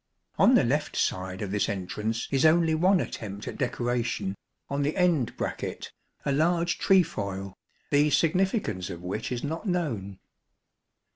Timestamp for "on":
0.39-0.55, 4.67-4.81